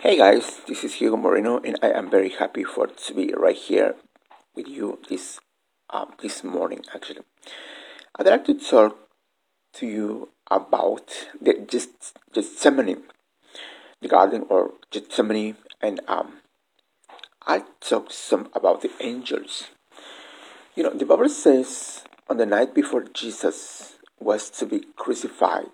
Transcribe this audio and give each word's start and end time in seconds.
Hey 0.00 0.16
guys, 0.16 0.60
this 0.68 0.84
is 0.84 0.94
Hugo 0.94 1.16
Moreno, 1.16 1.58
and 1.58 1.76
I 1.82 1.90
am 1.90 2.08
very 2.08 2.28
happy 2.28 2.62
for 2.62 2.86
to 2.86 3.14
be 3.14 3.34
right 3.36 3.56
here 3.56 3.96
with 4.54 4.68
you 4.68 5.00
this 5.08 5.40
um, 5.90 6.12
this 6.22 6.44
morning. 6.44 6.84
Actually, 6.94 7.22
I'd 8.14 8.26
like 8.28 8.44
to 8.44 8.54
talk 8.54 8.96
to 9.72 9.88
you 9.88 10.28
about 10.48 11.10
the 11.42 11.66
just 11.66 12.16
Gethsemane, 12.32 13.02
the 14.00 14.06
garden 14.06 14.46
or 14.48 14.74
Gethsemane, 14.92 15.56
and 15.82 16.00
um, 16.06 16.42
I'll 17.44 17.66
talk 17.80 18.12
some 18.12 18.50
about 18.54 18.82
the 18.82 18.92
angels. 19.00 19.64
You 20.76 20.84
know, 20.84 20.94
the 20.94 21.06
Bible 21.06 21.28
says 21.28 22.04
on 22.28 22.36
the 22.36 22.46
night 22.46 22.72
before 22.72 23.02
Jesus 23.02 23.96
was 24.20 24.48
to 24.50 24.64
be 24.64 24.84
crucified, 24.94 25.70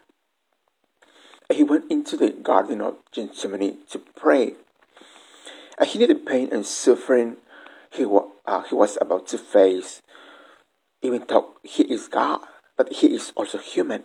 he 1.52 1.62
went 1.62 1.90
into 1.90 2.16
the 2.16 2.30
Garden 2.30 2.80
of 2.80 2.96
Gethsemane 3.12 3.78
to 3.90 3.98
pray. 3.98 4.54
And 5.78 5.88
he 5.88 5.98
knew 5.98 6.06
the 6.06 6.14
pain 6.14 6.48
and 6.52 6.64
suffering 6.64 7.36
he, 7.90 8.04
wa- 8.04 8.28
uh, 8.46 8.62
he 8.62 8.74
was 8.74 8.98
about 9.00 9.26
to 9.28 9.38
face, 9.38 10.02
even 11.02 11.24
though 11.28 11.54
he 11.62 11.84
is 11.84 12.08
God, 12.08 12.40
but 12.76 12.92
he 12.92 13.14
is 13.14 13.32
also 13.36 13.58
human. 13.58 14.04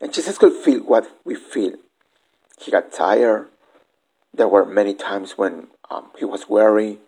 And 0.00 0.12
Jesus 0.12 0.38
could 0.38 0.52
feel 0.52 0.80
what 0.80 1.10
we 1.24 1.34
feel. 1.34 1.72
He 2.60 2.70
got 2.70 2.92
tired. 2.92 3.48
There 4.32 4.48
were 4.48 4.64
many 4.64 4.94
times 4.94 5.32
when 5.36 5.68
um, 5.90 6.10
he 6.18 6.24
was 6.24 6.48
weary, 6.48 6.98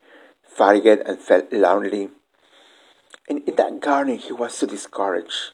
fatigued, 0.42 1.06
and 1.06 1.18
felt 1.18 1.52
lonely. 1.52 2.10
And 3.28 3.48
in 3.48 3.56
that 3.56 3.80
garden, 3.80 4.18
he 4.18 4.32
was 4.32 4.54
so 4.54 4.66
discouraged 4.66 5.52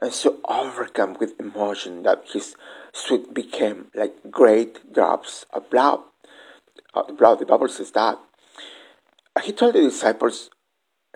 and 0.00 0.12
so 0.12 0.38
overcome 0.48 1.16
with 1.18 1.38
emotion 1.40 2.02
that 2.04 2.22
his 2.32 2.54
sweat 2.92 3.34
became 3.34 3.88
like 3.94 4.30
great 4.30 4.92
drops 4.92 5.44
of 5.52 5.68
blood. 5.70 6.00
Uh, 6.94 7.02
the 7.02 7.12
blood, 7.12 7.40
the 7.40 7.46
Bible 7.46 7.68
says 7.68 7.90
that. 7.92 8.18
He 9.42 9.52
told 9.52 9.74
the 9.74 9.80
disciples, 9.80 10.50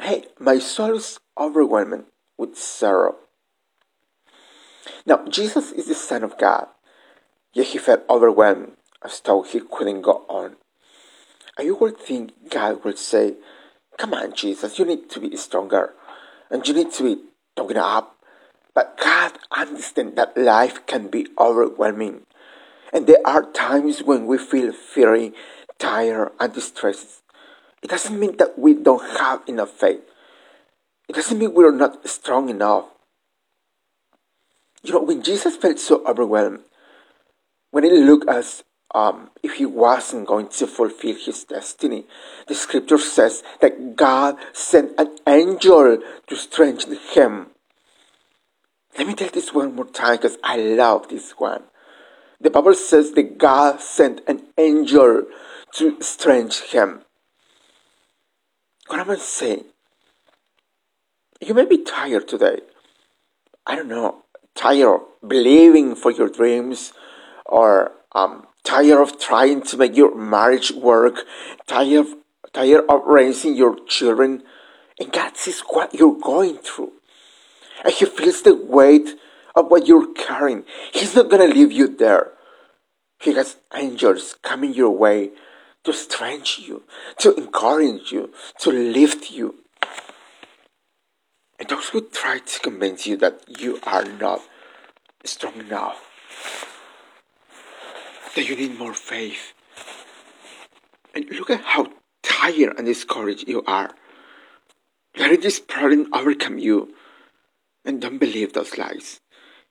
Hey, 0.01 0.25
my 0.39 0.59
soul 0.59 0.97
is 0.97 1.21
overwhelmed 1.39 2.05
with 2.37 2.57
sorrow. 2.57 3.17
Now, 5.07 5.25
Jesus 5.29 5.73
is 5.73 5.87
the 5.87 5.95
Son 5.95 6.25
of 6.25 6.39
God, 6.39 6.67
yet 7.53 7.67
he 7.67 7.79
felt 7.79 8.03
overwhelmed 8.11 8.73
as 9.05 9.21
though 9.21 9.43
he 9.43 9.61
couldn't 9.61 10.03
go 10.03 10.25
on. 10.29 10.57
And 11.57 11.67
you 11.67 11.77
would 11.77 11.99
think 11.99 12.51
God 12.51 12.85
would 12.85 12.99
say, 12.99 13.35
Come 13.99 14.15
on, 14.15 14.33
Jesus, 14.35 14.79
you 14.79 14.85
need 14.85 15.11
to 15.11 15.21
be 15.21 15.37
stronger, 15.37 15.95
and 16.51 16.67
you 16.67 16.75
need 16.75 16.93
to 16.93 17.03
be 17.03 17.23
talking 17.57 17.77
up 17.77 18.17
but 18.75 18.99
God 18.99 19.39
understands 19.51 20.17
that 20.17 20.37
life 20.37 20.87
can 20.87 21.09
be 21.09 21.29
overwhelming. 21.39 22.23
And 22.93 23.07
there 23.07 23.25
are 23.25 23.51
times 23.53 24.03
when 24.03 24.27
we 24.27 24.39
feel 24.39 24.73
very 24.95 25.33
tired 25.79 26.33
and 26.39 26.53
distressed. 26.53 27.23
It 27.83 27.91
doesn't 27.91 28.19
mean 28.19 28.37
that 28.37 28.59
we 28.59 28.75
don't 28.75 29.19
have 29.19 29.43
enough 29.47 29.71
faith. 29.71 30.03
It 31.09 31.15
doesn't 31.15 31.39
mean 31.39 31.53
we're 31.53 31.73
not 31.73 32.07
strong 32.09 32.49
enough. 32.49 32.87
You 34.83 34.93
know, 34.93 35.03
when 35.03 35.23
Jesus 35.23 35.57
felt 35.57 35.79
so 35.79 36.05
overwhelmed, 36.07 36.61
when 37.71 37.85
he 37.85 37.91
looked 37.91 38.29
as 38.29 38.65
um, 38.95 39.31
if 39.43 39.55
he 39.55 39.67
wasn't 39.67 40.27
going 40.27 40.49
to 40.49 40.67
fulfill 40.67 41.17
his 41.17 41.45
destiny, 41.45 42.05
the 42.47 42.55
scripture 42.55 42.99
says 42.99 43.43
that 43.61 43.97
God 43.97 44.37
sent 44.53 44.93
an 44.99 45.17
angel 45.27 45.99
to 46.27 46.37
strengthen 46.37 46.99
him 47.13 47.52
let 48.99 49.07
me 49.07 49.15
tell 49.15 49.31
this 49.31 49.55
one 49.55 49.75
more 49.75 49.87
time 49.87 50.17
because 50.17 50.37
I 50.45 50.57
love 50.57 51.09
this 51.09 51.33
one. 51.33 51.63
The 52.41 52.51
Bible 52.51 52.75
says 52.75 53.13
that 53.13 53.39
God 53.39 53.81
sent 53.81 54.21
an 54.27 54.43
angel 54.59 55.25
to 55.77 55.97
strengthen 56.03 56.69
him. 56.69 57.03
What 58.89 59.01
am 59.01 59.11
I 59.11 59.17
saying? 59.17 59.65
You 61.41 61.55
may 61.55 61.65
be 61.65 61.79
tired 61.79 62.29
today. 62.29 62.61
I 63.67 63.77
don't 63.77 63.89
know, 63.89 64.25
tired 64.55 64.95
of 64.95 65.29
believing 65.29 65.95
for 65.95 66.11
your 66.11 66.29
dreams, 66.29 66.93
or 67.47 67.93
um, 68.13 68.47
tired 68.65 69.01
of 69.01 69.19
trying 69.19 69.63
to 69.63 69.77
make 69.77 69.97
your 69.97 70.15
marriage 70.17 70.73
work, 70.73 71.25
tired 71.67 72.07
tired 72.53 72.85
of 72.89 73.03
raising 73.07 73.55
your 73.55 73.79
children, 73.87 74.43
and 74.99 75.13
God 75.13 75.37
sees 75.37 75.61
what 75.61 75.95
you're 75.95 76.19
going 76.19 76.59
through 76.59 76.93
and 77.83 77.93
He 77.93 78.07
feels 78.07 78.43
the 78.43 78.55
weight 78.55 79.09
of 79.55 79.71
what 79.71 79.87
you're 79.87 80.13
carrying. 80.15 80.65
He's 80.93 81.15
not 81.15 81.29
going 81.29 81.49
to 81.49 81.55
leave 81.55 81.73
you 81.73 81.89
there. 81.89 82.33
He 83.21 83.35
has 83.35 83.57
angels 83.75 84.37
coming 84.43 84.75
your 84.75 84.91
way 84.91 85.31
to 85.85 85.93
strengthen 85.93 86.65
you, 86.65 86.83
to 87.19 87.35
encourage 87.35 88.13
you, 88.13 88.33
to 88.61 88.71
lift 88.71 89.31
you. 89.31 89.57
And 91.59 91.69
those 91.69 91.89
who 91.91 92.09
try 92.09 92.39
to 92.39 92.61
convince 92.61 93.07
you 93.07 93.17
that 93.19 93.45
you 93.47 93.79
are 93.85 94.05
not 94.05 94.41
strong 95.25 95.55
enough, 95.61 96.05
that 98.35 98.49
you 98.49 98.57
need 98.57 98.79
more 98.79 98.95
faith. 98.95 99.53
And 101.15 101.29
look 101.31 101.51
at 101.51 101.61
how 101.61 101.89
tired 102.23 102.75
and 102.79 102.87
discouraged 102.87 103.47
you 103.47 103.63
are. 103.67 103.91
Let 105.17 105.43
this 105.43 105.61
problem 105.61 106.13
overcome 106.13 106.59
you 106.59 106.95
and 107.85 108.01
don't 108.01 108.19
believe 108.19 108.53
those 108.53 108.79
lies. 108.79 109.21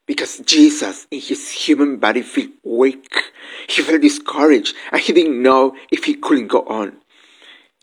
Because 0.05 0.39
Jesus, 0.39 1.07
in 1.11 1.21
his 1.21 1.49
human 1.51 1.97
body, 1.97 2.21
felt 2.21 2.49
weak. 2.63 3.13
He 3.67 3.81
felt 3.81 4.01
discouraged 4.01 4.75
and 4.91 5.01
he 5.01 5.13
didn't 5.13 5.41
know 5.41 5.75
if 5.91 6.03
he 6.05 6.15
couldn't 6.15 6.47
go 6.47 6.63
on. 6.63 6.97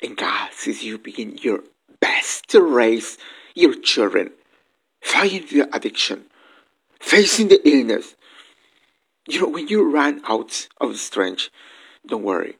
And 0.02 0.16
God 0.16 0.50
sees 0.52 0.82
you 0.82 0.98
begin 0.98 1.38
your 1.38 1.64
best 2.00 2.48
to 2.48 2.60
raise 2.60 3.18
your 3.54 3.74
children, 3.74 4.32
fighting 5.00 5.46
the 5.50 5.74
addiction, 5.74 6.24
facing 7.00 7.48
the 7.48 7.66
illness. 7.68 8.14
You 9.26 9.42
know, 9.42 9.48
when 9.48 9.68
you 9.68 9.90
run 9.90 10.20
out 10.28 10.68
of 10.80 10.96
strength, 10.98 11.48
don't 12.06 12.22
worry. 12.22 12.56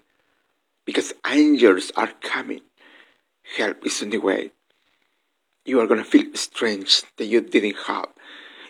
Because 0.84 1.12
angels 1.27 1.93
are 1.97 2.12
coming. 2.21 2.61
Help 3.57 3.84
is 3.87 4.03
on 4.03 4.11
the 4.11 4.19
way 4.19 4.53
you 5.69 5.81
are 5.81 5.87
going 5.87 6.03
to 6.03 6.11
feel 6.11 6.34
strength 6.34 7.05
that 7.17 7.27
you 7.27 7.41
didn't 7.41 7.77
have. 7.87 8.09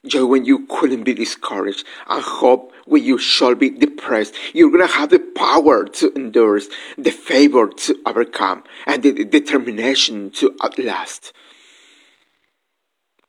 Joy 0.07 0.27
when 0.27 0.45
you 0.45 0.67
couldn't 0.67 1.05
be 1.05 1.15
discouraged, 1.15 1.85
and 2.09 2.23
hope 2.23 2.73
when 2.87 3.03
you 3.03 3.19
shall 3.19 3.55
be 3.55 3.71
depressed. 3.71 4.35
You're 4.55 4.71
going 4.71 4.87
to 4.87 4.95
have 4.95 5.11
the 5.11 5.19
power 5.19 5.87
to 5.87 6.13
endure, 6.15 6.61
the 6.97 7.11
favor 7.11 7.69
to 7.69 7.97
overcome, 8.07 8.65
and 8.87 9.03
the 9.03 9.25
determination 9.25 10.31
to 10.33 10.55
outlast. 10.63 11.33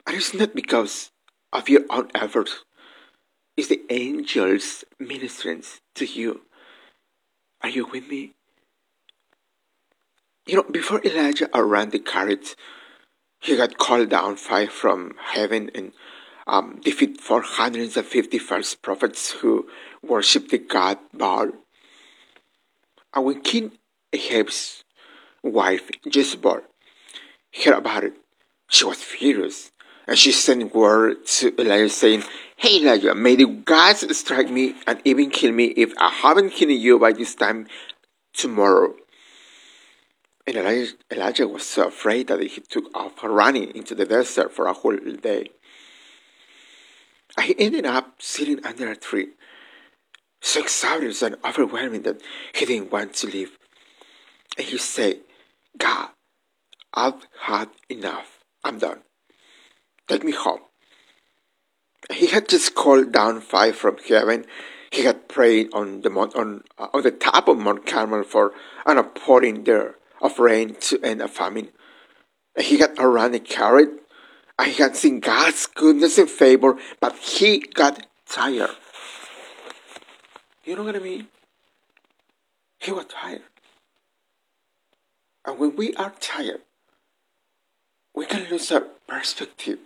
And 0.06 0.16
it's 0.16 0.34
not 0.34 0.54
because 0.54 1.12
of 1.52 1.70
your 1.70 1.82
own 1.90 2.10
efforts, 2.14 2.64
it's 3.58 3.68
the 3.68 3.82
angels 3.90 4.86
ministering 5.00 5.64
to 5.96 6.06
you. 6.06 6.42
Are 7.62 7.70
you 7.70 7.88
with 7.88 8.08
me? 8.08 8.36
You 10.46 10.58
know, 10.58 10.64
before 10.64 11.02
Elijah 11.04 11.50
ran 11.54 11.90
the 11.90 12.00
carrot 12.00 12.56
he 13.40 13.56
got 13.56 13.78
called 13.78 14.10
down 14.10 14.36
fire 14.36 14.68
from 14.68 15.16
heaven 15.22 15.72
and 15.74 15.94
um, 16.48 16.80
defeat 16.84 17.22
450 17.22 18.38
false 18.40 18.76
prophets 18.76 19.32
who 19.32 19.68
worshipped 20.02 20.52
the 20.52 20.58
god 20.58 20.98
Baal. 21.14 21.52
And 23.14 23.26
when 23.26 23.42
King 23.42 23.72
Ahab's 24.14 24.84
wife 25.44 25.90
Jezebel 26.06 26.62
heard 27.64 27.76
about 27.76 28.04
it, 28.04 28.14
she 28.68 28.86
was 28.86 29.02
furious. 29.02 29.72
And 30.08 30.18
she 30.18 30.32
sent 30.32 30.74
word 30.74 31.26
to 31.28 31.62
Elijah 31.62 31.90
saying, 31.90 32.24
Hey 32.56 32.82
Elijah, 32.82 33.14
may 33.14 33.36
the 33.36 33.46
gods 33.46 34.18
strike 34.18 34.50
me 34.50 34.76
and 34.88 35.00
even 35.06 35.30
kill 35.30 35.52
me 35.52 35.66
if 35.66 35.94
I 36.00 36.10
haven't 36.10 36.52
killed 36.52 36.72
you 36.72 36.98
by 37.00 37.14
this 37.14 37.36
time 37.36 37.68
tomorrow. 38.34 38.96
Elijah, 40.58 40.94
Elijah 41.12 41.48
was 41.48 41.66
so 41.66 41.88
afraid 41.88 42.28
that 42.28 42.42
he 42.42 42.62
took 42.62 42.86
off 42.96 43.24
running 43.24 43.76
into 43.76 43.94
the 43.94 44.06
desert 44.06 44.54
for 44.54 44.68
a 44.68 44.74
whole 44.74 44.98
day. 44.98 45.50
He 47.42 47.56
ended 47.60 47.86
up 47.86 48.16
sitting 48.20 48.66
under 48.66 48.92
a 48.92 48.96
tree, 48.96 49.30
so 50.42 50.62
exhausted 50.62 51.24
and 51.24 51.38
overwhelming 51.46 52.04
that 52.04 52.22
he 52.54 52.66
didn't 52.66 52.92
want 52.92 53.14
to 53.16 53.28
leave. 53.28 53.58
And 54.58 54.66
he 54.66 54.78
said, 54.78 55.20
God, 55.78 56.10
I've 56.94 57.28
had 57.42 57.70
enough. 57.90 58.40
I'm 58.64 58.80
done. 58.80 59.02
Take 60.08 60.24
me 60.24 60.32
home. 60.32 60.62
He 62.12 62.28
had 62.28 62.50
just 62.50 62.76
called 62.76 63.12
down 63.12 63.42
fire 63.42 63.74
from 63.74 63.98
heaven. 63.98 64.46
He 64.92 65.04
had 65.04 65.30
prayed 65.30 65.70
on 65.74 66.02
the 66.02 66.10
on, 66.10 66.64
uh, 66.78 66.88
on 66.94 67.04
the 67.04 67.12
top 67.12 67.48
of 67.48 67.60
Mount 67.60 67.86
Carmel 67.86 68.24
for 68.24 68.54
an 68.88 68.98
outpouring 68.98 69.64
there 69.66 69.99
of 70.22 70.40
rain 70.40 70.76
to 70.82 71.00
end 71.02 71.22
a 71.22 71.28
famine. 71.28 71.70
He 72.58 72.78
got 72.78 72.92
around 72.98 73.36
a 73.36 73.40
carrot. 73.40 73.90
he 74.64 74.74
had 74.74 74.96
seen 74.96 75.20
God's 75.20 75.68
goodness 75.68 76.18
and 76.18 76.30
favor, 76.30 76.78
but 77.00 77.16
he 77.18 77.60
got 77.60 78.06
tired. 78.26 78.76
You 80.66 80.76
know 80.76 80.84
what 80.84 80.96
I 80.96 81.00
mean? 81.00 81.28
he 82.80 82.92
was 82.92 83.06
tired. 83.06 83.42
And 85.46 85.60
when 85.60 85.76
we 85.76 85.94
are 85.96 86.14
tired, 86.20 86.62
we 88.16 88.26
can 88.26 88.50
lose 88.50 88.72
our 88.72 88.86
perspective. 89.08 89.80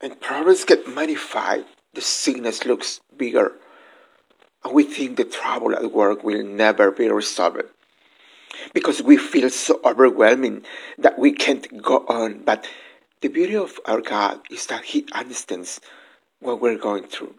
And 0.00 0.20
problems 0.20 0.64
get 0.64 0.88
magnified. 0.88 1.64
The 1.94 2.00
sickness 2.00 2.64
looks 2.64 3.00
bigger. 3.16 3.52
And 4.64 4.74
we 4.74 4.84
think 4.84 5.16
the 5.16 5.24
trouble 5.24 5.74
at 5.74 5.92
work 5.92 6.22
will 6.22 6.44
never 6.44 6.90
be 6.90 7.08
resolved. 7.08 7.62
Because 8.72 9.02
we 9.02 9.16
feel 9.16 9.50
so 9.50 9.80
overwhelming 9.84 10.64
that 10.98 11.18
we 11.18 11.32
can't 11.32 11.82
go 11.82 12.04
on. 12.08 12.42
But 12.44 12.66
the 13.20 13.28
beauty 13.28 13.56
of 13.56 13.80
our 13.86 14.00
God 14.00 14.40
is 14.50 14.66
that 14.66 14.84
He 14.84 15.06
understands 15.12 15.80
what 16.40 16.60
we're 16.60 16.78
going 16.78 17.04
through. 17.04 17.34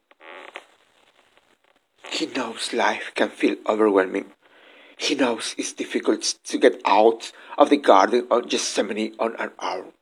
He 2.10 2.26
knows 2.26 2.74
life 2.74 3.12
can 3.16 3.30
feel 3.30 3.56
overwhelming. 3.68 4.32
He 4.98 5.16
knows 5.16 5.56
it's 5.58 5.74
difficult 5.74 6.36
to 6.44 6.58
get 6.58 6.82
out 6.86 7.32
of 7.58 7.70
the 7.70 7.78
garden 7.78 8.28
of 8.30 8.50
Gethsemane 8.50 9.16
on 9.20 9.36
an 9.38 9.52
own. 9.62 9.94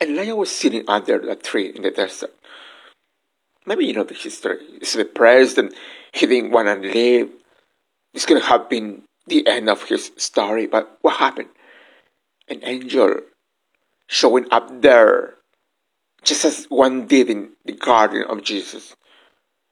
And 0.00 0.10
Elijah 0.10 0.34
was 0.34 0.50
sitting 0.50 0.84
under 0.88 1.16
a 1.30 1.36
tree 1.36 1.72
in 1.72 1.82
the 1.82 1.92
desert. 1.92 2.34
Maybe 3.64 3.86
you 3.86 3.92
know 3.92 4.02
the 4.02 4.14
history. 4.14 4.58
He's 4.80 4.94
depressed 4.94 5.58
and 5.58 5.72
he 6.12 6.26
didn't 6.26 6.50
want 6.50 6.66
to 6.66 6.88
live. 6.88 7.30
This 8.12 8.26
could 8.26 8.42
have 8.42 8.68
been 8.68 9.02
the 9.26 9.46
end 9.46 9.68
of 9.68 9.84
his 9.84 10.12
story, 10.16 10.66
but 10.66 10.98
what 11.00 11.16
happened? 11.16 11.48
An 12.48 12.60
angel 12.62 13.20
showing 14.06 14.46
up 14.50 14.82
there, 14.82 15.34
just 16.22 16.44
as 16.44 16.66
one 16.68 17.06
did 17.06 17.30
in 17.30 17.52
the 17.64 17.72
garden 17.72 18.24
of 18.28 18.42
Jesus. 18.42 18.94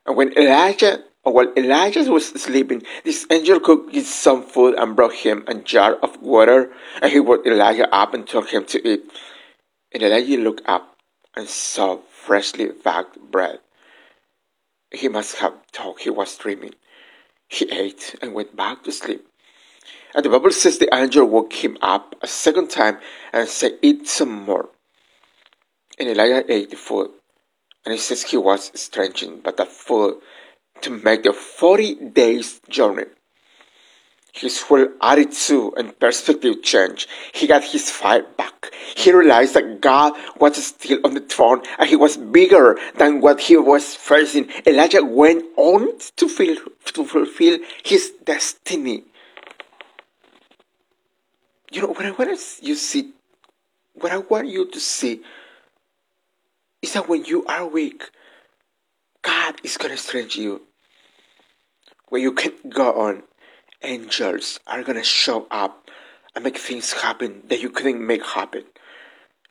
And 0.07 0.17
when 0.17 0.33
Elijah, 0.39 1.05
or 1.25 1.33
while 1.35 1.53
Elijah 1.57 2.11
was 2.11 2.29
sleeping, 2.29 2.83
this 3.05 3.27
angel 3.31 3.61
cooked 3.61 3.95
him 3.95 4.05
some 4.05 4.43
food 4.43 4.75
and 4.79 4.97
brought 4.97 5.13
him 5.13 5.45
a 5.47 5.55
jar 5.55 5.97
of 5.97 6.21
water, 6.23 6.73
and 7.03 7.13
he 7.13 7.21
woke 7.21 7.47
Elijah 7.47 7.93
up 7.95 8.15
and 8.15 8.27
took 8.27 8.49
him 8.49 8.65
to 8.67 8.89
eat. 8.89 9.03
And 9.93 10.03
Elijah 10.03 10.39
looked 10.39 10.63
up 10.67 10.97
and 11.37 11.47
saw 11.49 11.99
freshly 12.11 12.71
baked 12.85 13.19
bread. 13.31 13.59
He 14.91 15.09
must 15.09 15.37
have 15.37 15.55
thought 15.73 16.01
he 16.01 16.11
was 16.11 16.37
dreaming. 16.37 16.75
He 17.51 17.69
ate 17.73 18.15
and 18.23 18.33
went 18.33 18.55
back 18.55 18.85
to 18.85 18.93
sleep. 18.93 19.27
And 20.15 20.25
the 20.25 20.31
Bible 20.31 20.53
says 20.53 20.79
the 20.79 20.95
angel 20.95 21.27
woke 21.27 21.53
him 21.53 21.77
up 21.83 22.15
a 22.23 22.29
second 22.29 22.71
time 22.71 22.99
and 23.33 23.49
said, 23.49 23.79
Eat 23.83 24.07
some 24.07 24.31
more. 24.31 24.69
And 25.99 26.09
Elijah 26.09 26.51
ate 26.51 26.71
the 26.71 26.77
food. 26.77 27.11
And 27.85 27.93
he 27.93 27.99
says 27.99 28.23
he 28.23 28.37
was 28.37 28.71
strengthened 28.81 29.43
by 29.43 29.51
the 29.51 29.67
food 29.67 30.21
to 30.83 30.91
make 30.91 31.25
the 31.25 31.33
40 31.33 32.11
days 32.11 32.61
journey. 32.69 33.07
His 34.33 34.63
whole 34.63 34.87
attitude 35.03 35.75
and 35.77 35.99
perspective 35.99 36.63
changed. 36.63 37.09
He 37.35 37.49
got 37.49 37.65
his 37.65 37.91
fire 37.91 38.27
back. 38.37 38.50
He 38.97 39.13
realized 39.13 39.55
that 39.55 39.81
God 39.81 40.15
was 40.39 40.65
still 40.65 40.99
on 41.05 41.15
the 41.15 41.21
throne 41.21 41.63
and 41.79 41.89
he 41.89 41.97
was 41.97 42.17
bigger 42.17 42.79
than 42.97 43.21
what 43.21 43.41
he 43.41 43.57
was 43.57 43.95
facing. 43.95 44.51
Elijah 44.67 45.05
went 45.05 45.45
on 45.57 45.99
to, 46.17 46.29
feel, 46.29 46.57
to 46.85 47.05
fulfill 47.05 47.59
his 47.85 48.13
destiny. 48.25 49.05
You 51.73 51.83
know, 51.83 51.89
what 51.89 52.05
I 52.05 52.11
want 52.11 52.59
you 52.63 52.75
see, 52.75 53.13
what 53.95 54.13
I 54.13 54.19
want 54.19 54.49
you 54.49 54.69
to 54.71 54.81
see 54.81 55.21
is 56.83 56.95
that 56.95 57.09
when 57.09 57.25
you 57.25 57.45
are 57.47 57.67
weak, 57.67 58.11
God 59.23 59.61
is 59.63 59.77
going 59.77 59.91
to 59.91 59.97
strengthen 59.97 60.43
you. 60.43 60.63
When 62.09 62.23
you 62.23 62.33
can't 62.33 62.71
go 62.71 62.93
on, 62.95 63.23
angels 63.83 64.59
are 64.67 64.83
going 64.83 64.99
to 64.99 65.05
show 65.05 65.47
up 65.51 65.89
and 66.35 66.45
make 66.45 66.59
things 66.59 66.93
happen 66.93 67.43
that 67.49 67.61
you 67.61 67.71
couldn't 67.71 68.05
make 68.05 68.25
happen. 68.25 68.65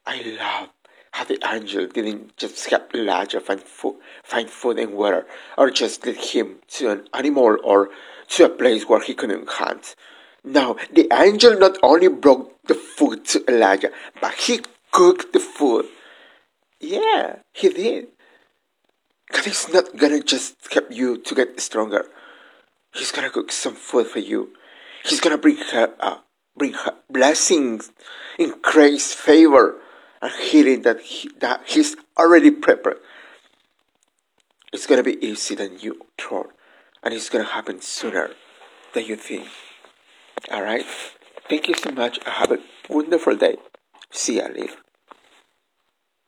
I 0.10 0.24
love 0.24 0.70
how 1.12 1.24
the 1.26 1.38
angel 1.46 1.86
didn't 1.86 2.36
just 2.36 2.68
help 2.68 2.96
Elijah 2.96 3.40
find 3.40 3.62
food, 3.62 3.98
find 4.24 4.50
food 4.50 4.80
and 4.80 4.96
water, 4.96 5.28
or 5.56 5.70
just 5.70 6.04
lead 6.04 6.16
him 6.16 6.56
to 6.70 6.90
an 6.90 7.08
animal 7.14 7.58
or 7.64 7.90
to 8.30 8.46
a 8.46 8.50
place 8.50 8.90
where 8.90 9.02
he 9.02 9.14
couldn't 9.14 9.48
hunt. 9.48 9.96
Now, 10.44 10.78
the 10.92 11.08
angel 11.14 11.60
not 11.60 11.78
only 11.84 12.08
brought 12.08 12.50
the 12.66 12.74
food 12.74 13.24
to 13.26 13.44
Elijah, 13.48 13.92
but 14.20 14.34
he 14.34 14.62
cooked 14.90 15.32
the 15.32 15.40
food. 15.40 15.86
Yeah, 16.80 17.44
he 17.54 17.70
did. 17.70 18.08
God 19.32 19.46
is 19.46 19.70
not 19.72 19.96
gonna 19.96 20.24
just 20.24 20.56
help 20.74 20.88
you 20.90 21.20
to 21.20 21.36
get 21.36 21.60
stronger. 21.60 22.06
He's 22.96 23.12
gonna 23.12 23.30
cook 23.30 23.52
some 23.52 23.76
food 23.76 24.08
for 24.08 24.18
you. 24.18 24.56
He's 25.06 25.20
gonna 25.20 25.38
bring 25.38 25.58
her, 25.58 25.94
uh, 26.00 26.18
bring 26.58 26.74
her 26.74 26.96
blessings, 27.12 27.92
increase 28.40 29.14
favor, 29.14 29.76
and 30.22 30.32
healing 30.32 30.82
that 30.84 31.02
he, 31.02 31.30
that 31.40 31.62
He's 31.66 31.96
already 32.18 32.52
prepared. 32.52 32.98
It's 34.72 34.86
gonna 34.86 35.04
be 35.04 35.24
easier 35.26 35.58
than 35.58 35.80
you 35.80 36.06
thought, 36.20 36.52
and 37.04 37.14
it's 37.14 37.30
gonna 37.30 37.44
happen 37.46 37.82
sooner 37.82 38.32
than 38.94 39.06
you 39.06 39.16
think. 39.16 39.48
All 40.52 40.62
right. 40.64 40.86
Thank 41.50 41.68
you 41.68 41.74
so 41.74 41.92
much. 41.92 42.20
Have 42.26 42.52
a 42.52 42.60
wonderful 42.90 43.36
day. 43.36 43.58
See 44.12 44.36
you 44.36 44.48
later. 44.48 44.76